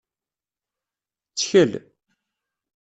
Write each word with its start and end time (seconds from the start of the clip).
Ttkel. 1.31 1.71